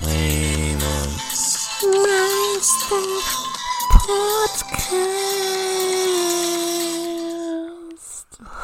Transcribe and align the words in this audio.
Remus. 0.00 1.68
Meister 1.82 3.02
Podcast. 3.90 4.68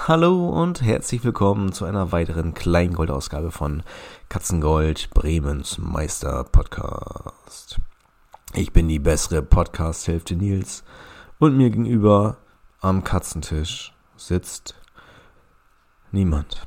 Hallo 0.06 0.48
und 0.48 0.80
herzlich 0.80 1.24
willkommen 1.24 1.72
zu 1.72 1.84
einer 1.84 2.12
weiteren 2.12 2.54
Kleingoldausgabe 2.54 3.50
von 3.50 3.82
Katzengold 4.28 5.10
Bremens 5.10 5.78
Meister 5.78 6.44
Podcast. 6.44 7.80
Ich 8.54 8.72
bin 8.72 8.86
die 8.86 9.00
bessere 9.00 9.42
Podcast-Hälfte 9.42 10.36
Nils 10.36 10.84
und 11.40 11.56
mir 11.56 11.70
gegenüber 11.70 12.36
am 12.80 13.02
Katzentisch 13.02 13.92
sitzt 14.16 14.76
niemand. 16.16 16.66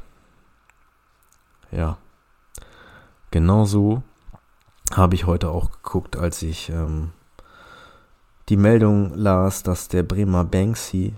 Ja, 1.72 1.98
genauso 3.32 4.04
habe 4.94 5.16
ich 5.16 5.26
heute 5.26 5.50
auch 5.50 5.72
geguckt, 5.72 6.16
als 6.16 6.42
ich 6.42 6.70
ähm, 6.70 7.12
die 8.48 8.58
Meldung 8.58 9.14
las, 9.16 9.64
dass 9.64 9.88
der 9.88 10.04
Bremer 10.04 10.44
Banksy 10.46 11.16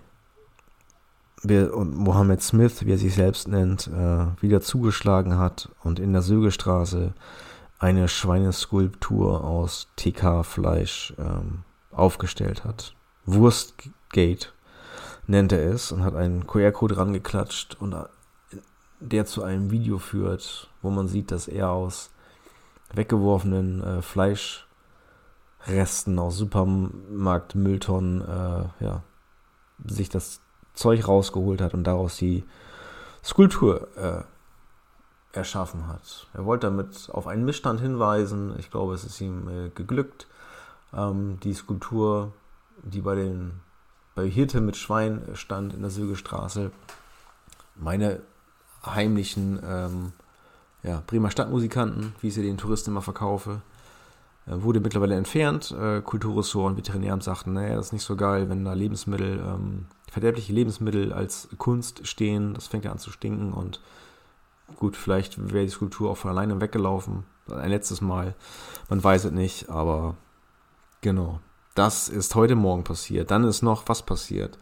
und 1.43 1.95
Mohammed 1.95 2.41
Smith, 2.41 2.85
wie 2.85 2.91
er 2.91 2.97
sich 2.97 3.15
selbst 3.15 3.47
nennt, 3.47 3.87
äh, 3.87 4.25
wieder 4.41 4.61
zugeschlagen 4.61 5.37
hat 5.37 5.69
und 5.83 5.99
in 5.99 6.13
der 6.13 6.21
Sögestraße 6.21 7.13
eine 7.79 8.07
Schweineskulptur 8.07 9.43
aus 9.43 9.87
TK-Fleisch 9.95 11.15
ähm, 11.17 11.63
aufgestellt 11.91 12.63
hat. 12.63 12.93
Wurstgate 13.25 14.53
nennt 15.25 15.51
er 15.51 15.71
es 15.71 15.91
und 15.91 16.03
hat 16.03 16.15
einen 16.15 16.45
QR-Code 16.45 16.97
rangeklatscht 16.97 17.77
und 17.79 17.95
der 19.01 19.25
zu 19.25 19.43
einem 19.43 19.71
Video 19.71 19.97
führt, 19.97 20.69
wo 20.81 20.89
man 20.89 21.07
sieht, 21.07 21.31
dass 21.31 21.47
er 21.47 21.71
aus 21.71 22.11
weggeworfenen 22.93 23.83
äh, 23.83 24.01
Fleischresten 24.01 26.19
aus 26.19 26.37
Supermarktmülltonnen 26.37 28.21
äh, 28.21 28.83
ja, 28.83 29.03
sich 29.85 30.09
das 30.09 30.41
Zeug 30.73 31.07
rausgeholt 31.07 31.61
hat 31.61 31.73
und 31.73 31.83
daraus 31.83 32.17
die 32.17 32.43
Skulptur 33.23 33.87
äh, 33.97 34.23
erschaffen 35.33 35.87
hat. 35.87 36.27
Er 36.33 36.45
wollte 36.45 36.67
damit 36.67 37.09
auf 37.11 37.27
einen 37.27 37.45
Missstand 37.45 37.79
hinweisen. 37.79 38.53
Ich 38.59 38.69
glaube, 38.69 38.93
es 38.93 39.03
ist 39.03 39.19
ihm 39.21 39.47
äh, 39.47 39.69
geglückt. 39.69 40.27
Ähm, 40.93 41.39
die 41.41 41.53
Skulptur, 41.53 42.33
die 42.83 43.01
bei 43.01 43.15
den 43.15 43.61
bei 44.13 44.29
Hirte 44.29 44.59
mit 44.59 44.75
Schwein 44.75 45.21
stand 45.35 45.73
in 45.73 45.81
der 45.81 45.89
Sögestraße, 45.89 46.71
meine 47.75 48.21
heimlichen 48.85 49.59
ähm, 49.65 50.13
ja, 50.83 51.03
Bremer 51.05 51.31
Stadtmusikanten, 51.31 52.13
wie 52.21 52.27
ich 52.27 52.33
sie 52.33 52.41
den 52.41 52.57
Touristen 52.57 52.91
immer 52.91 53.01
verkaufe, 53.01 53.61
äh, 54.47 54.53
wurde 54.61 54.79
mittlerweile 54.79 55.15
entfernt. 55.15 55.71
Äh, 55.71 56.01
Kulturressort 56.01 56.71
und 56.71 56.77
Veterinäramt 56.77 57.23
sagten, 57.23 57.53
naja, 57.53 57.75
das 57.75 57.87
ist 57.87 57.93
nicht 57.93 58.05
so 58.05 58.15
geil, 58.15 58.49
wenn 58.49 58.65
da 58.65 58.73
Lebensmittel, 58.73 59.39
ähm, 59.39 59.85
verderbliche 60.11 60.53
Lebensmittel 60.53 61.13
als 61.13 61.49
Kunst 61.57 62.07
stehen. 62.07 62.53
Das 62.53 62.67
fängt 62.67 62.85
ja 62.85 62.91
an 62.91 62.99
zu 62.99 63.11
stinken 63.11 63.53
und 63.53 63.79
gut, 64.77 64.95
vielleicht 64.95 65.53
wäre 65.53 65.65
die 65.65 65.71
Skulptur 65.71 66.09
auch 66.09 66.17
von 66.17 66.31
alleine 66.31 66.59
weggelaufen. 66.61 67.23
Ein 67.49 67.69
letztes 67.69 68.01
Mal. 68.01 68.33
Man 68.89 69.03
weiß 69.03 69.25
es 69.25 69.31
nicht, 69.31 69.69
aber 69.69 70.15
genau. 71.01 71.39
Das 71.75 72.09
ist 72.09 72.35
heute 72.35 72.55
Morgen 72.55 72.83
passiert. 72.83 73.31
Dann 73.31 73.43
ist 73.43 73.61
noch 73.61 73.83
was 73.87 74.03
passiert. 74.03 74.57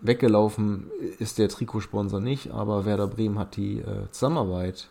Weggelaufen 0.00 0.90
ist 1.18 1.38
der 1.38 1.48
Trikotsponsor 1.48 2.20
nicht, 2.20 2.50
aber 2.50 2.84
Werder 2.84 3.06
Bremen 3.06 3.38
hat 3.38 3.56
die 3.56 3.78
äh, 3.80 4.10
Zusammenarbeit 4.10 4.90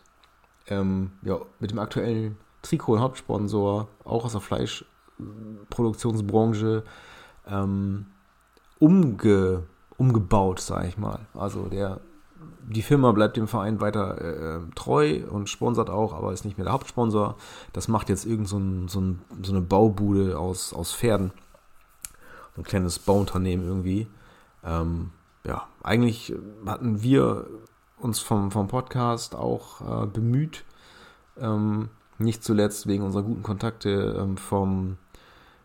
ähm, 0.68 1.12
ja, 1.22 1.38
mit 1.60 1.70
dem 1.72 1.80
aktuellen 1.80 2.38
Trikot- 2.64 2.94
und 2.94 3.02
Hauptsponsor, 3.02 3.90
auch 4.04 4.26
aus 4.26 4.32
der 4.32 4.42
Fleischproduktionsbranche, 4.42 6.84
ähm, 7.48 8.08
umge, 8.80 9.62
umgebaut, 9.98 10.60
sage 10.60 10.88
ich 10.88 10.98
mal. 10.98 11.20
Also 11.34 11.68
der, 11.68 12.00
die 12.68 12.82
Firma 12.82 13.12
bleibt 13.12 13.38
dem 13.38 13.48
Verein 13.48 13.80
weiter 13.82 14.22
äh, 14.22 14.62
treu 14.74 15.22
und 15.30 15.50
sponsert 15.50 15.92
auch, 15.92 16.14
aber 16.14 16.34
ist 16.34 16.46
nicht 16.46 16.58
mehr 16.58 16.66
der 16.66 16.74
Hauptsponsor. 16.74 17.36
Das 17.74 17.88
macht 17.88 18.10
jetzt 18.10 18.26
irgend 18.26 18.48
so, 18.48 18.58
ein, 18.58 18.88
so, 18.88 19.00
ein, 19.00 19.22
so 19.44 19.52
eine 19.52 19.62
Baubude 19.62 20.40
aus, 20.40 20.74
aus 20.74 20.92
Pferden. 20.94 21.32
So 22.56 22.62
ein 22.62 22.66
kleines 22.66 22.98
Bauunternehmen 23.00 23.68
irgendwie. 23.68 24.08
Ähm, 24.66 25.12
ja, 25.46 25.68
eigentlich 25.84 26.34
hatten 26.66 27.02
wir 27.02 27.46
uns 27.98 28.20
vom, 28.20 28.52
vom 28.52 28.68
Podcast 28.68 29.36
auch 29.36 30.04
äh, 30.04 30.08
bemüht, 30.08 30.66
ähm, 31.38 31.90
nicht 32.18 32.44
zuletzt 32.44 32.88
wegen 32.88 33.04
unserer 33.04 33.24
guten 33.24 33.44
Kontakte 33.44 34.18
ähm, 34.20 34.38
vom 34.38 34.98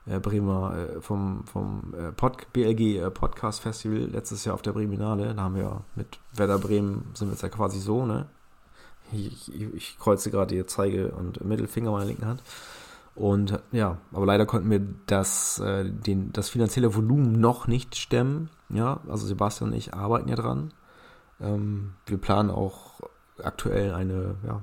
äh, 0.06 0.18
Bremer, 0.18 0.76
äh, 0.76 1.00
vom, 1.00 1.44
vom 1.44 1.94
äh, 1.96 2.12
Pod, 2.12 2.52
BLG 2.52 2.98
äh, 2.98 3.10
Podcast 3.10 3.60
Festival 3.60 3.98
letztes 3.98 4.44
Jahr 4.44 4.54
auf 4.54 4.62
der 4.62 4.72
Breminale. 4.72 5.34
Da 5.34 5.42
haben 5.42 5.54
wir 5.54 5.82
mit 5.94 6.18
Werder 6.34 6.58
Bremen, 6.58 7.10
sind 7.14 7.28
wir 7.28 7.32
jetzt 7.32 7.42
ja 7.42 7.48
quasi 7.48 7.80
so, 7.80 8.04
ne? 8.04 8.26
Ich, 9.12 9.52
ich, 9.52 9.74
ich 9.74 9.98
kreuze 9.98 10.30
gerade 10.30 10.54
die 10.54 10.64
Zeige 10.66 11.10
und 11.12 11.44
Mittelfinger 11.44 11.90
meiner 11.90 12.04
linken 12.04 12.26
Hand. 12.26 12.42
Und 13.20 13.60
ja, 13.70 13.98
aber 14.12 14.24
leider 14.24 14.46
konnten 14.46 14.70
wir 14.70 14.80
das, 15.04 15.58
äh, 15.58 15.84
den, 15.84 16.32
das 16.32 16.48
finanzielle 16.48 16.94
Volumen 16.94 17.32
noch 17.32 17.66
nicht 17.66 17.96
stemmen. 17.96 18.48
Ja, 18.70 19.00
also 19.10 19.26
Sebastian 19.26 19.72
und 19.72 19.76
ich 19.76 19.92
arbeiten 19.92 20.30
ja 20.30 20.36
dran. 20.36 20.72
Ähm, 21.38 21.92
wir 22.06 22.16
planen 22.16 22.48
auch 22.50 23.00
aktuell 23.44 23.92
eine, 23.92 24.36
ja, 24.46 24.62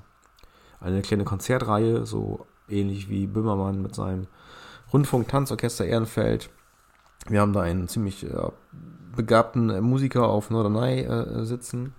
eine 0.79 1.03
kleine 1.03 1.23
Konzertreihe, 1.23 2.07
so 2.07 2.47
ähnlich 2.67 3.09
wie 3.09 3.28
Böhmermann 3.28 3.84
mit 3.84 3.94
seinem 3.94 4.25
Rundfunk-Tanzorchester 4.91 5.85
Ehrenfeld. 5.85 6.50
Wir 7.28 7.41
haben 7.41 7.53
da 7.53 7.62
einen 7.62 7.88
ziemlich 7.88 8.23
ja, 8.23 8.53
begabten 9.16 9.69
äh, 9.69 9.81
Musiker 9.81 10.29
auf 10.29 10.50
Norderney 10.50 11.01
äh, 11.01 11.46
sitzen. 11.46 11.94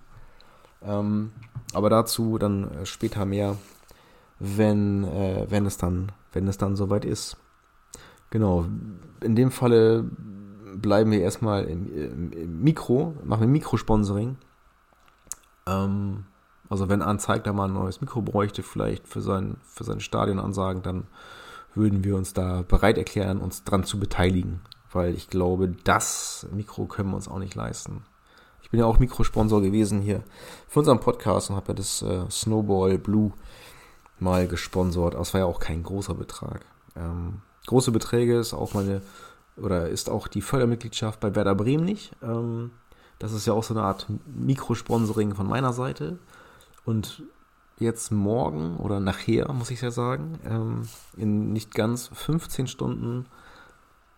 Ähm, 0.81 1.31
aber 1.73 1.89
dazu 1.89 2.37
dann 2.37 2.69
äh, 2.69 2.85
später 2.85 3.23
mehr, 3.23 3.55
wenn, 4.39 5.05
äh, 5.05 5.45
wenn 5.49 5.65
es 5.65 5.77
dann, 5.77 6.11
wenn 6.33 6.47
es 6.47 6.57
dann 6.57 6.75
soweit 6.75 7.05
ist. 7.05 7.37
Genau. 8.29 8.65
In 9.21 9.35
dem 9.35 9.51
Falle 9.51 10.05
bleiben 10.75 11.11
wir 11.11 11.21
erstmal 11.21 11.65
im, 11.65 11.93
im, 11.93 12.31
im 12.31 12.61
Mikro, 12.61 13.15
machen 13.23 13.41
wir 13.41 13.47
Mikrosponsoring. 13.47 14.37
Ähm, 15.67 16.25
also 16.69 16.89
wenn 16.89 17.01
Anzeigler 17.01 17.53
mal 17.53 17.65
ein 17.65 17.73
neues 17.73 18.01
Mikro 18.01 18.21
bräuchte, 18.21 18.63
vielleicht 18.63 19.07
für 19.07 19.21
sein, 19.21 19.57
für 19.63 19.83
seine 19.83 20.01
Stadionansagen, 20.01 20.83
dann 20.83 21.07
würden 21.73 22.03
wir 22.03 22.15
uns 22.15 22.33
da 22.33 22.63
bereit 22.67 22.97
erklären, 22.97 23.39
uns 23.39 23.63
dran 23.63 23.83
zu 23.83 23.99
beteiligen. 23.99 24.61
Weil 24.91 25.13
ich 25.13 25.29
glaube, 25.29 25.75
das 25.83 26.47
Mikro 26.51 26.85
können 26.85 27.09
wir 27.09 27.15
uns 27.15 27.27
auch 27.27 27.39
nicht 27.39 27.55
leisten. 27.55 28.03
Ich 28.61 28.69
bin 28.69 28.79
ja 28.79 28.85
auch 28.85 28.99
Mikrosponsor 28.99 29.61
gewesen 29.61 30.01
hier 30.01 30.23
für 30.67 30.79
unseren 30.79 30.99
Podcast 30.99 31.49
und 31.49 31.55
habe 31.55 31.69
ja 31.69 31.73
das 31.73 32.01
äh, 32.01 32.29
Snowball 32.29 32.97
Blue 32.97 33.31
mal 34.21 34.47
gesponsert. 34.47 35.15
Aber 35.15 35.21
es 35.21 35.33
war 35.33 35.41
ja 35.41 35.47
auch 35.47 35.59
kein 35.59 35.83
großer 35.83 36.13
Betrag. 36.13 36.65
Ähm, 36.95 37.41
große 37.67 37.91
Beträge 37.91 38.37
ist 38.37 38.53
auch 38.53 38.73
meine, 38.73 39.01
oder 39.57 39.89
ist 39.89 40.09
auch 40.09 40.27
die 40.27 40.41
Fördermitgliedschaft 40.41 41.19
bei 41.19 41.35
Werder 41.35 41.55
Bremen 41.55 41.85
nicht. 41.85 42.11
Ähm, 42.21 42.71
das 43.19 43.33
ist 43.33 43.45
ja 43.45 43.53
auch 43.53 43.63
so 43.63 43.73
eine 43.73 43.83
Art 43.83 44.07
Mikrosponsoring 44.25 45.35
von 45.35 45.47
meiner 45.47 45.73
Seite. 45.73 46.17
Und 46.85 47.23
jetzt 47.77 48.11
morgen 48.11 48.77
oder 48.77 48.99
nachher, 48.99 49.51
muss 49.53 49.71
ich 49.71 49.81
ja 49.81 49.91
sagen, 49.91 50.39
ähm, 50.45 50.81
in 51.17 51.51
nicht 51.51 51.73
ganz 51.73 52.09
15 52.13 52.67
Stunden 52.67 53.25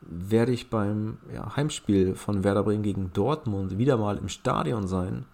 werde 0.01 0.51
ich 0.51 0.69
beim 0.69 1.17
ja, 1.33 1.55
Heimspiel 1.55 2.15
von 2.15 2.43
Werder 2.43 2.63
Bremen 2.63 2.83
gegen 2.83 3.13
Dortmund 3.13 3.77
wieder 3.77 3.97
mal 3.97 4.17
im 4.17 4.29
Stadion 4.29 4.87
sein. 4.87 5.25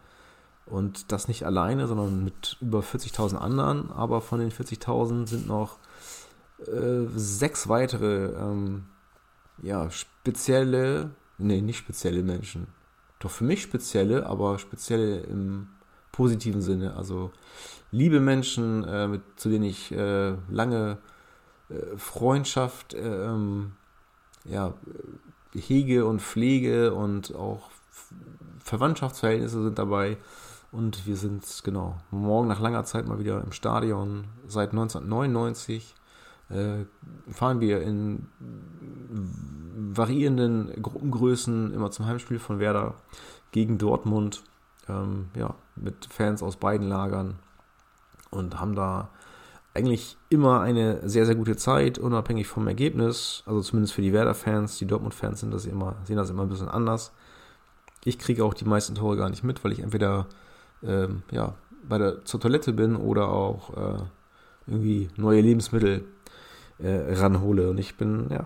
Und 0.70 1.12
das 1.12 1.28
nicht 1.28 1.46
alleine, 1.46 1.88
sondern 1.88 2.24
mit 2.24 2.58
über 2.62 2.82
40.000 2.82 3.36
anderen. 3.36 3.92
Aber 3.92 4.22
von 4.22 4.40
den 4.40 4.52
40.000 4.52 5.28
sind 5.28 5.48
noch 5.48 5.78
äh, 6.66 7.06
sechs 7.16 7.70
weitere 7.70 8.34
ähm, 8.34 8.86
ja, 9.62 9.90
spezielle, 9.90 11.12
nee, 11.38 11.62
nicht 11.62 11.78
spezielle 11.78 12.24
Menschen. 12.24 12.68
Doch 13.20 13.32
für 13.32 13.44
mich 13.44 13.62
spezielle, 13.62 14.26
aber 14.26 14.60
spezielle 14.60 15.22
im 15.22 15.70
positiven 16.12 16.62
Sinne. 16.62 16.96
Also 16.96 17.32
liebe 17.92 18.20
Menschen, 18.20 18.84
äh, 18.84 19.08
mit, 19.08 19.22
zu 19.38 19.50
denen 19.50 19.66
ich 19.66 19.92
äh, 19.92 20.36
lange 20.50 20.98
äh, 21.70 21.98
Freundschaft 21.98 22.94
äh, 22.94 23.26
ähm, 23.26 23.74
ja, 24.44 24.74
hege 25.54 26.06
und 26.06 26.22
pflege 26.22 26.94
und 26.94 27.36
auch 27.36 27.70
Verwandtschaftsverhältnisse 28.60 29.64
sind 29.64 29.80
dabei. 29.80 30.18
Und 30.72 31.08
wir 31.08 31.16
sind, 31.16 31.44
genau, 31.64 31.98
morgen 32.12 32.48
nach 32.48 32.60
langer 32.60 32.84
Zeit 32.84 33.08
mal 33.08 33.20
wieder 33.20 33.42
im 33.42 33.52
Stadion. 33.52 34.26
Seit 34.48 34.72
1999 34.72 35.96
äh, 36.50 36.86
fahren 37.32 37.62
wir 37.62 37.82
in 37.82 38.28
variierenden 39.96 40.82
Gruppengrößen 40.82 41.74
immer 41.74 41.92
zum 41.92 42.06
Heimspiel 42.06 42.40
von 42.40 42.60
Werder 42.60 42.96
gegen 43.52 43.78
Dortmund. 43.78 44.44
Ähm, 44.90 45.30
ja, 45.36 45.56
mit 45.76 46.06
Fans 46.06 46.44
aus 46.44 46.58
beiden 46.58 46.88
Lagern 46.88 47.40
und 48.30 48.60
haben 48.60 48.76
da 48.76 49.10
eigentlich 49.74 50.18
immer 50.30 50.62
eine 50.62 51.08
sehr, 51.08 51.26
sehr 51.26 51.36
gute 51.36 51.56
Zeit, 51.56 52.00
unabhängig 52.00 52.48
vom 52.48 52.68
Ergebnis. 52.68 53.44
Also 53.46 53.62
zumindest 53.62 53.94
für 53.94 54.02
die 54.02 54.14
Werder-Fans, 54.14 54.78
die 54.80 54.88
Dortmund-Fans 54.88 55.42
sehen 55.42 55.52
das 55.52 55.66
immer 55.66 55.96
ein 56.08 56.50
bisschen 56.50 56.70
anders. 56.70 57.12
Ich 58.04 58.20
kriege 58.20 58.46
auch 58.46 58.54
die 58.54 58.66
meisten 58.66 58.96
Tore 58.96 59.18
gar 59.18 59.30
nicht 59.30 59.44
mit, 59.44 59.64
weil 59.64 59.72
ich 59.72 59.80
entweder 59.80 60.28
ähm, 60.84 61.24
ja, 61.32 61.56
bei 61.88 61.98
der, 61.98 62.24
zur 62.26 62.40
Toilette 62.40 62.74
bin 62.74 62.96
oder 62.96 63.30
auch 63.30 63.76
äh, 63.76 64.00
irgendwie 64.68 65.10
neue 65.16 65.42
Lebensmittel 65.42 66.06
äh, 66.80 67.14
ranhole. 67.14 67.70
Und 67.70 67.78
ich 67.78 67.96
bin 67.96 68.28
ja 68.30 68.46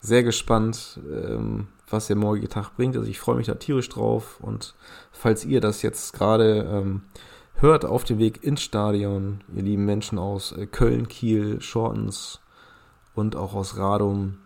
sehr 0.00 0.22
gespannt, 0.22 1.00
ähm, 1.10 1.68
was 1.88 2.06
der 2.06 2.16
morgige 2.16 2.48
Tag 2.48 2.76
bringt. 2.76 2.96
Also 2.96 3.08
ich 3.08 3.18
freue 3.18 3.36
mich 3.36 3.46
da 3.46 3.54
tierisch 3.54 3.88
drauf. 3.88 4.38
Und 4.40 4.74
falls 5.10 5.44
ihr 5.44 5.60
das 5.60 5.82
jetzt 5.82 6.12
gerade 6.12 6.68
ähm, 6.70 7.02
hört 7.54 7.84
auf 7.84 8.04
dem 8.04 8.18
Weg 8.18 8.44
ins 8.44 8.62
Stadion, 8.62 9.40
ihr 9.54 9.62
lieben 9.62 9.84
Menschen 9.84 10.18
aus 10.18 10.52
äh, 10.52 10.66
Köln, 10.66 11.08
Kiel, 11.08 11.60
Shortens 11.60 12.40
und 13.14 13.36
auch 13.36 13.54
aus 13.54 13.76
Radum, 13.76 14.38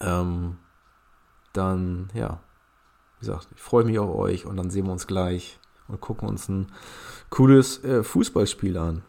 ähm, 0.00 0.56
dann 1.52 2.10
ja, 2.14 2.40
wie 3.22 3.26
gesagt, 3.26 3.46
ich 3.54 3.62
freue 3.62 3.84
mich 3.84 4.00
auf 4.00 4.12
euch 4.12 4.46
und 4.46 4.56
dann 4.56 4.70
sehen 4.70 4.86
wir 4.86 4.92
uns 4.92 5.06
gleich 5.06 5.60
und 5.86 6.00
gucken 6.00 6.28
uns 6.28 6.48
ein 6.48 6.66
cooles 7.30 7.82
äh, 7.84 8.02
Fußballspiel 8.02 8.76
an. 8.76 9.02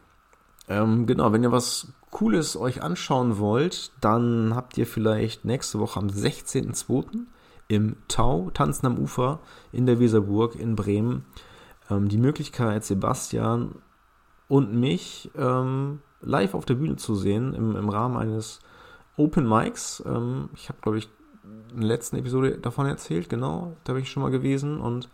Ähm, 0.68 1.08
genau, 1.08 1.34
wenn 1.34 1.42
ihr 1.42 1.52
was 1.52 1.88
Cooles 2.12 2.56
euch 2.56 2.84
anschauen 2.84 3.40
wollt, 3.40 3.92
dann 4.02 4.56
habt 4.56 4.78
ihr 4.78 4.86
vielleicht 4.86 5.46
nächste 5.46 5.80
Woche 5.80 6.00
am 6.00 6.08
16.02. 6.08 7.26
im 7.70 7.96
Tau, 8.08 8.52
Tanzen 8.52 8.86
am 8.86 9.00
Ufer 9.00 9.40
in 9.72 9.88
der 9.88 10.00
Weserburg 10.00 10.56
in 10.56 10.76
Bremen, 10.76 11.26
ähm, 11.90 12.08
die 12.08 12.20
Möglichkeit, 12.20 12.86
Sebastian 12.86 13.82
und 14.48 14.76
mich 14.76 15.32
ähm, 15.36 16.02
live 16.22 16.54
auf 16.54 16.66
der 16.66 16.76
Bühne 16.76 16.98
zu 16.98 17.16
sehen 17.16 17.56
im, 17.56 17.76
im 17.76 17.90
Rahmen 17.90 18.18
eines 18.18 18.60
Open 19.18 19.50
Mics. 19.50 20.04
Ähm, 20.06 20.50
ich 20.54 20.70
habe, 20.70 20.78
glaube 20.82 21.00
ich, 21.00 21.10
in 21.44 21.80
der 21.82 21.88
letzten 21.88 22.18
Episode 22.18 22.58
davon 22.58 22.86
erzählt, 22.86 23.30
genau, 23.30 23.76
da 23.84 23.94
bin 23.94 24.04
ich 24.04 24.12
schon 24.12 24.24
mal 24.24 24.32
gewesen 24.32 24.80
und 24.80 25.10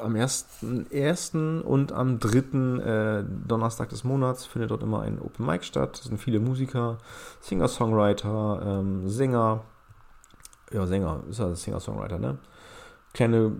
am 0.00 0.14
ersten, 0.14 0.90
ersten 0.90 1.62
und 1.62 1.92
am 1.92 2.18
dritten 2.18 2.80
äh, 2.80 3.24
Donnerstag 3.46 3.88
des 3.88 4.04
Monats 4.04 4.44
findet 4.44 4.70
dort 4.70 4.82
immer 4.82 5.00
ein 5.00 5.20
Open 5.20 5.46
Mic 5.46 5.64
statt. 5.64 5.98
Es 5.98 6.04
sind 6.04 6.18
viele 6.18 6.38
Musiker, 6.38 6.98
Singer-Songwriter, 7.40 8.62
ähm, 8.64 9.08
Sänger, 9.08 9.62
ja, 10.70 10.86
Sänger, 10.86 11.22
ist 11.28 11.38
ja 11.38 11.54
Singer-Songwriter, 11.54 12.18
ne? 12.18 12.38
Kleine 13.14 13.52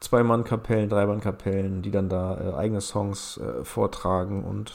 Zwei-Mann-Kapellen, 0.00 0.88
Drei-Mann-Kapellen, 0.88 1.82
die 1.82 1.90
dann 1.90 2.08
da 2.08 2.38
äh, 2.40 2.54
eigene 2.54 2.80
Songs 2.80 3.38
äh, 3.38 3.64
vortragen 3.64 4.44
und 4.44 4.72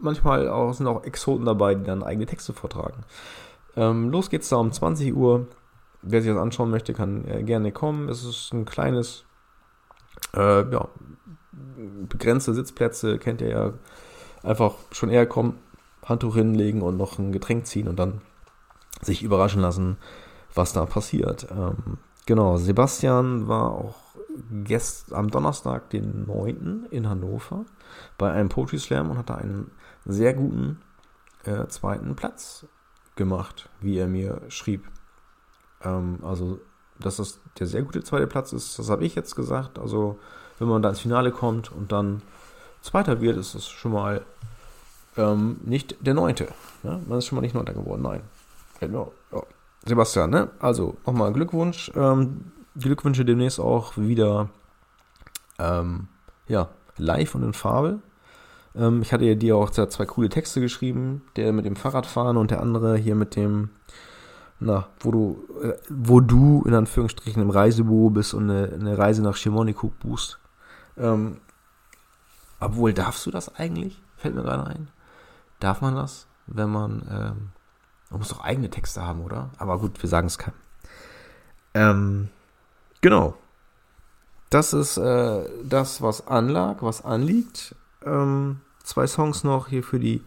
manchmal 0.00 0.48
auch, 0.48 0.72
sind 0.72 0.86
auch 0.86 1.04
Exoten 1.04 1.46
dabei, 1.46 1.74
die 1.74 1.84
dann 1.84 2.02
eigene 2.02 2.26
Texte 2.26 2.52
vortragen. 2.52 3.04
Ähm, 3.76 4.10
los 4.10 4.30
geht's 4.30 4.48
da 4.48 4.56
um 4.56 4.72
20 4.72 5.14
Uhr. 5.14 5.46
Wer 6.02 6.22
sich 6.22 6.30
das 6.30 6.40
anschauen 6.40 6.70
möchte, 6.70 6.92
kann 6.92 7.24
äh, 7.26 7.42
gerne 7.42 7.72
kommen. 7.72 8.08
Es 8.08 8.24
ist 8.24 8.52
ein 8.52 8.64
kleines 8.64 9.24
äh, 10.34 10.70
ja, 10.70 10.88
begrenzte 12.08 12.54
Sitzplätze 12.54 13.18
kennt 13.18 13.40
ihr 13.40 13.48
ja. 13.48 13.72
Einfach 14.42 14.74
schon 14.92 15.08
eher 15.08 15.26
kommen, 15.26 15.58
Handtuch 16.04 16.36
hinlegen 16.36 16.82
und 16.82 16.96
noch 16.96 17.18
ein 17.18 17.32
Getränk 17.32 17.66
ziehen 17.66 17.88
und 17.88 17.98
dann 17.98 18.20
sich 19.02 19.22
überraschen 19.24 19.60
lassen, 19.60 19.96
was 20.54 20.72
da 20.72 20.86
passiert. 20.86 21.48
Ähm, 21.50 21.98
genau, 22.26 22.56
Sebastian 22.56 23.48
war 23.48 23.72
auch 23.72 23.96
gest 24.64 25.12
am 25.12 25.30
Donnerstag, 25.30 25.90
den 25.90 26.26
9. 26.26 26.86
in 26.90 27.08
Hannover 27.08 27.64
bei 28.18 28.30
einem 28.30 28.48
Poetry 28.48 28.78
Slam 28.78 29.10
und 29.10 29.18
hat 29.18 29.30
da 29.30 29.34
einen 29.36 29.72
sehr 30.04 30.34
guten 30.34 30.80
äh, 31.44 31.66
zweiten 31.66 32.14
Platz 32.14 32.66
gemacht, 33.16 33.68
wie 33.80 33.98
er 33.98 34.06
mir 34.06 34.40
schrieb. 34.48 34.86
Ähm, 35.82 36.20
also 36.22 36.60
dass 36.98 37.16
das 37.16 37.40
der 37.58 37.66
sehr 37.66 37.82
gute 37.82 38.02
zweite 38.02 38.26
Platz 38.26 38.52
ist, 38.52 38.78
das 38.78 38.90
habe 38.90 39.04
ich 39.04 39.14
jetzt 39.14 39.36
gesagt. 39.36 39.78
Also, 39.78 40.18
wenn 40.58 40.68
man 40.68 40.82
da 40.82 40.90
ins 40.90 41.00
Finale 41.00 41.30
kommt 41.30 41.72
und 41.72 41.92
dann 41.92 42.22
Zweiter 42.82 43.20
wird, 43.20 43.36
ist 43.36 43.54
das 43.54 43.68
schon 43.68 43.92
mal 43.92 44.24
ähm, 45.16 45.58
nicht 45.64 45.96
der 46.00 46.14
Neunte. 46.14 46.48
Ne? 46.82 47.00
Man 47.06 47.18
ist 47.18 47.26
schon 47.26 47.36
mal 47.36 47.42
nicht 47.42 47.54
Neunter 47.54 47.74
geworden, 47.74 48.02
nein. 48.02 48.22
Genau. 48.80 49.12
Ja. 49.32 49.42
Sebastian, 49.84 50.30
ne? 50.30 50.50
Also, 50.58 50.96
nochmal 51.04 51.32
Glückwunsch. 51.32 51.90
Ähm, 51.94 52.52
Glückwünsche 52.76 53.24
demnächst 53.24 53.58
auch 53.58 53.96
wieder 53.96 54.50
ähm, 55.58 56.08
ja, 56.48 56.68
live 56.96 57.34
und 57.34 57.42
in 57.42 57.52
Farbe. 57.52 58.00
Ähm, 58.76 59.02
ich 59.02 59.12
hatte 59.12 59.36
dir 59.36 59.56
auch 59.56 59.70
zwei 59.70 60.06
coole 60.06 60.28
Texte 60.28 60.60
geschrieben. 60.60 61.22
Der 61.36 61.52
mit 61.52 61.64
dem 61.64 61.76
Fahrradfahren 61.76 62.36
und 62.36 62.50
der 62.50 62.60
andere 62.60 62.96
hier 62.96 63.14
mit 63.14 63.36
dem 63.36 63.70
na, 64.58 64.86
wo 65.00 65.10
du, 65.10 65.44
äh, 65.62 65.74
wo 65.88 66.20
du 66.20 66.62
in 66.66 66.74
Anführungsstrichen 66.74 67.42
im 67.42 67.50
Reisebüro 67.50 68.10
bist 68.10 68.32
und 68.34 68.50
eine, 68.50 68.72
eine 68.72 68.96
Reise 68.96 69.22
nach 69.22 69.36
Schimonikuk 69.36 69.98
buchst. 69.98 70.38
Ähm, 70.96 71.38
obwohl, 72.58 72.94
darfst 72.94 73.26
du 73.26 73.30
das 73.30 73.54
eigentlich? 73.54 74.00
Fällt 74.16 74.34
mir 74.34 74.42
gerade 74.42 74.66
ein. 74.66 74.88
Darf 75.60 75.82
man 75.82 75.94
das, 75.94 76.26
wenn 76.46 76.70
man, 76.70 77.02
ähm, 77.10 77.48
man 78.10 78.20
muss 78.20 78.28
doch 78.28 78.40
eigene 78.40 78.70
Texte 78.70 79.02
haben, 79.02 79.20
oder? 79.22 79.50
Aber 79.58 79.78
gut, 79.78 80.02
wir 80.02 80.08
sagen 80.08 80.26
es 80.26 80.38
keinem. 80.38 80.56
Ähm, 81.74 82.28
genau. 83.02 83.34
Das 84.48 84.72
ist 84.72 84.96
äh, 84.96 85.44
das, 85.64 86.00
was 86.00 86.26
anlag, 86.28 86.76
was 86.80 87.04
anliegt. 87.04 87.74
Ähm, 88.04 88.60
zwei 88.86 89.06
Songs 89.06 89.44
noch 89.44 89.68
hier 89.68 89.82
für 89.82 90.00
die 90.00 90.22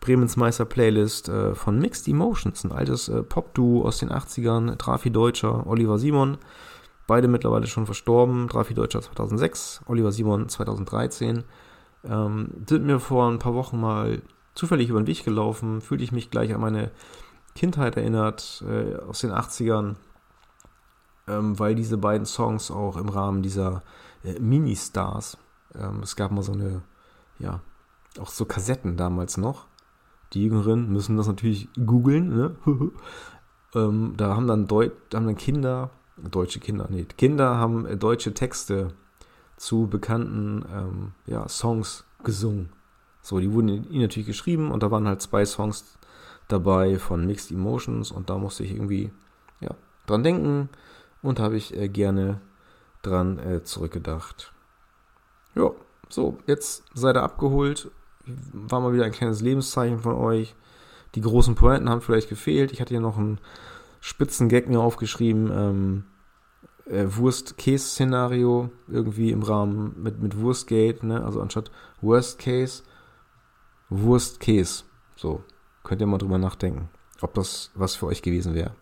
Bremens 0.00 0.36
Meister 0.36 0.64
Playlist 0.66 1.28
äh, 1.28 1.54
von 1.54 1.78
Mixed 1.78 2.06
Emotions, 2.08 2.64
ein 2.64 2.72
altes 2.72 3.08
äh, 3.08 3.22
Pop-Duo 3.22 3.86
aus 3.86 3.98
den 3.98 4.10
80ern, 4.10 4.76
Trafi 4.76 5.10
Deutscher, 5.10 5.66
Oliver 5.66 5.98
Simon. 5.98 6.36
Beide 7.06 7.28
mittlerweile 7.28 7.66
schon 7.66 7.86
verstorben. 7.86 8.48
Trafi 8.48 8.74
Deutscher 8.74 9.00
2006, 9.00 9.82
Oliver 9.86 10.12
Simon 10.12 10.48
2013. 10.48 11.44
Ähm, 12.04 12.50
sind 12.68 12.84
mir 12.84 13.00
vor 13.00 13.30
ein 13.30 13.38
paar 13.38 13.54
Wochen 13.54 13.80
mal 13.80 14.20
zufällig 14.54 14.88
über 14.88 15.00
den 15.00 15.06
Weg 15.06 15.24
gelaufen, 15.24 15.80
fühlte 15.80 16.04
ich 16.04 16.12
mich 16.12 16.30
gleich 16.30 16.54
an 16.54 16.60
meine 16.60 16.90
Kindheit 17.54 17.96
erinnert 17.96 18.62
äh, 18.68 18.96
aus 18.96 19.20
den 19.20 19.32
80ern, 19.32 19.94
ähm, 21.28 21.58
weil 21.58 21.74
diese 21.74 21.96
beiden 21.96 22.26
Songs 22.26 22.70
auch 22.70 22.96
im 22.96 23.08
Rahmen 23.08 23.42
dieser 23.42 23.82
äh, 24.22 24.38
Mini-Stars, 24.38 25.38
ähm, 25.74 26.00
es 26.02 26.16
gab 26.16 26.30
mal 26.30 26.42
so 26.42 26.52
eine, 26.52 26.82
ja, 27.38 27.60
auch 28.18 28.28
so 28.28 28.44
Kassetten 28.44 28.96
damals 28.96 29.36
noch, 29.36 29.66
die 30.32 30.44
Jüngeren 30.44 30.90
müssen 30.92 31.16
das 31.16 31.26
natürlich 31.26 31.68
googeln. 31.74 32.28
Ne? 32.34 32.56
ähm, 33.74 34.14
da 34.16 34.36
haben 34.36 34.46
dann, 34.46 34.68
haben 34.68 35.26
dann 35.26 35.36
Kinder, 35.36 35.90
deutsche 36.16 36.60
Kinder, 36.60 36.86
nee, 36.90 37.04
Kinder 37.04 37.56
haben 37.56 37.86
äh, 37.86 37.96
deutsche 37.96 38.34
Texte 38.34 38.88
zu 39.56 39.86
bekannten 39.86 40.64
ähm, 40.72 41.12
ja, 41.26 41.48
Songs 41.48 42.04
gesungen. 42.22 42.70
So, 43.22 43.38
die 43.38 43.52
wurden 43.52 43.68
ihnen 43.68 44.02
natürlich 44.02 44.26
geschrieben 44.26 44.70
und 44.70 44.82
da 44.82 44.90
waren 44.90 45.06
halt 45.06 45.22
zwei 45.22 45.46
Songs 45.46 45.96
dabei 46.48 46.98
von 46.98 47.26
Mixed 47.26 47.50
Emotions 47.50 48.10
und 48.10 48.28
da 48.28 48.36
musste 48.36 48.64
ich 48.64 48.72
irgendwie 48.72 49.12
ja, 49.60 49.70
dran 50.06 50.22
denken 50.22 50.68
und 51.22 51.40
habe 51.40 51.56
ich 51.56 51.74
äh, 51.74 51.88
gerne 51.88 52.40
dran 53.02 53.38
äh, 53.38 53.62
zurückgedacht. 53.62 54.52
Ja, 55.54 55.70
so, 56.08 56.38
jetzt 56.46 56.84
seid 56.94 57.16
ihr 57.16 57.22
abgeholt 57.22 57.90
war 58.52 58.80
mal 58.80 58.92
wieder 58.92 59.04
ein 59.04 59.12
kleines 59.12 59.40
Lebenszeichen 59.40 60.00
von 60.00 60.14
euch. 60.14 60.54
Die 61.14 61.20
großen 61.20 61.54
Pointen 61.54 61.88
haben 61.88 62.00
vielleicht 62.00 62.28
gefehlt. 62.28 62.72
Ich 62.72 62.80
hatte 62.80 62.94
hier 62.94 63.00
noch 63.00 63.18
einen 63.18 63.38
spitzen 64.00 64.48
Gag 64.48 64.68
mir 64.68 64.80
aufgeschrieben. 64.80 65.50
Ähm, 65.52 66.04
äh, 66.86 67.06
Wurst-Case-Szenario 67.08 68.70
irgendwie 68.88 69.30
im 69.30 69.42
Rahmen 69.42 69.94
mit, 70.02 70.20
mit 70.20 70.38
Wurstgate, 70.38 71.02
ne? 71.06 71.24
Also 71.24 71.40
anstatt 71.40 71.70
Worst 72.00 72.38
Case, 72.38 72.82
Wurst-Case. 73.88 74.84
So, 75.16 75.42
könnt 75.82 76.00
ihr 76.00 76.06
mal 76.06 76.18
drüber 76.18 76.38
nachdenken. 76.38 76.88
ob 77.20 77.32
das 77.34 77.70
was 77.74 77.94
für 77.94 78.06
euch 78.06 78.22
gewesen 78.22 78.54
wäre. 78.54 78.74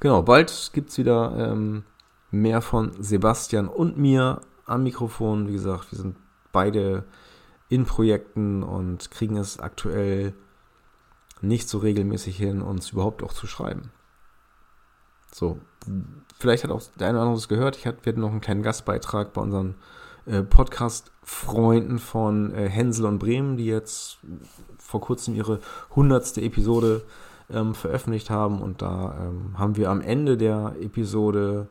Genau, 0.00 0.22
bald 0.22 0.70
gibt 0.72 0.90
es 0.90 0.98
wieder 0.98 1.52
ähm, 1.52 1.84
mehr 2.30 2.62
von 2.62 2.92
Sebastian 2.98 3.68
und 3.68 3.98
mir 3.98 4.40
am 4.64 4.82
Mikrofon. 4.82 5.46
Wie 5.46 5.52
gesagt, 5.52 5.92
wir 5.92 5.98
sind 5.98 6.16
beide 6.52 7.04
in 7.70 7.86
Projekten 7.86 8.62
und 8.62 9.10
kriegen 9.10 9.36
es 9.36 9.58
aktuell 9.58 10.34
nicht 11.40 11.68
so 11.68 11.78
regelmäßig 11.78 12.36
hin, 12.36 12.60
uns 12.60 12.90
überhaupt 12.90 13.22
auch 13.22 13.32
zu 13.32 13.46
schreiben. 13.46 13.92
So, 15.32 15.58
vielleicht 16.38 16.64
hat 16.64 16.72
auch 16.72 16.82
der 16.98 17.08
eine 17.08 17.18
oder 17.18 17.22
andere 17.22 17.38
es 17.38 17.48
gehört. 17.48 17.76
Ich 17.76 17.86
hatte, 17.86 18.04
wir 18.04 18.12
hatten 18.12 18.20
noch 18.20 18.32
einen 18.32 18.40
kleinen 18.40 18.62
Gastbeitrag 18.62 19.32
bei 19.32 19.40
unseren 19.40 19.76
äh, 20.26 20.42
Podcast-Freunden 20.42 22.00
von 22.00 22.52
äh, 22.52 22.68
Hänsel 22.68 23.06
und 23.06 23.20
Bremen, 23.20 23.56
die 23.56 23.66
jetzt 23.66 24.18
vor 24.78 25.00
kurzem 25.00 25.36
ihre 25.36 25.60
hundertste 25.94 26.42
Episode 26.42 27.02
ähm, 27.48 27.74
veröffentlicht 27.74 28.30
haben. 28.30 28.60
Und 28.60 28.82
da 28.82 29.28
ähm, 29.28 29.58
haben 29.58 29.76
wir 29.76 29.90
am 29.90 30.00
Ende 30.00 30.36
der 30.36 30.74
Episode, 30.80 31.68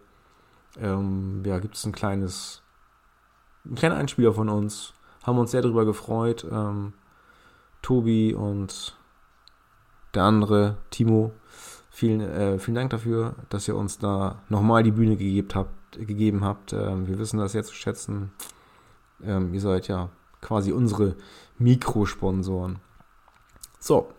ähm, 0.79 1.43
ja, 1.45 1.59
gibt 1.59 1.75
es 1.75 1.85
ein 1.85 1.91
kleines, 1.91 2.61
ein 3.65 3.75
kleiner 3.75 3.97
Einspieler 3.97 4.33
von 4.33 4.47
uns. 4.47 4.93
Haben 5.23 5.37
uns 5.37 5.51
sehr 5.51 5.61
darüber 5.61 5.85
gefreut. 5.85 6.45
Ähm, 6.49 6.93
Tobi 7.81 8.33
und 8.33 8.97
der 10.13 10.23
andere, 10.23 10.77
Timo, 10.89 11.31
vielen, 11.89 12.21
äh, 12.21 12.59
vielen 12.59 12.75
Dank 12.75 12.89
dafür, 12.89 13.35
dass 13.49 13.67
ihr 13.67 13.75
uns 13.75 13.97
da 13.99 14.41
nochmal 14.49 14.83
die 14.83 14.91
Bühne 14.91 15.17
gegeben 15.17 15.49
habt. 15.53 15.71
Gegeben 15.91 16.43
habt. 16.43 16.73
Ähm, 16.73 17.07
wir 17.07 17.17
wissen 17.17 17.39
das 17.39 17.53
jetzt 17.53 17.69
zu 17.69 17.75
schätzen. 17.75 18.31
Ähm, 19.23 19.53
ihr 19.53 19.61
seid 19.61 19.87
ja 19.87 20.09
quasi 20.41 20.71
unsere 20.71 21.15
Mikrosponsoren. 21.57 22.79
So, 23.79 24.09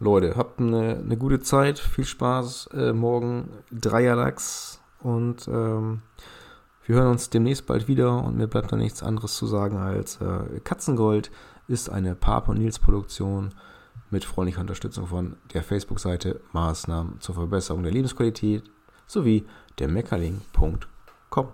Leute, 0.00 0.36
habt 0.36 0.60
eine, 0.60 0.96
eine 0.96 1.16
gute 1.16 1.40
Zeit, 1.40 1.78
viel 1.78 2.04
Spaß. 2.04 2.68
Äh, 2.74 2.92
morgen 2.92 3.48
Dreierlachs 3.70 4.80
und 5.00 5.48
ähm, 5.48 6.02
wir 6.86 6.96
hören 6.96 7.12
uns 7.12 7.30
demnächst 7.30 7.66
bald 7.66 7.88
wieder 7.88 8.22
und 8.22 8.36
mir 8.36 8.46
bleibt 8.46 8.72
da 8.72 8.76
nichts 8.76 9.02
anderes 9.02 9.36
zu 9.36 9.46
sagen 9.46 9.78
als 9.78 10.20
äh, 10.20 10.60
Katzengold 10.60 11.30
ist 11.66 11.88
eine 11.88 12.14
Papa 12.14 12.52
und 12.52 12.58
Nils 12.58 12.78
Produktion 12.78 13.54
mit 14.10 14.24
freundlicher 14.24 14.60
Unterstützung 14.60 15.06
von 15.06 15.36
der 15.52 15.62
Facebook-Seite 15.62 16.40
Maßnahmen 16.52 17.20
zur 17.20 17.34
Verbesserung 17.34 17.82
der 17.82 17.92
Lebensqualität 17.92 18.64
sowie 19.06 19.46
der 19.78 19.88
Meckerling.com. 19.88 21.48